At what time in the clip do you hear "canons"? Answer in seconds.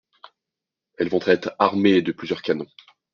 2.41-2.65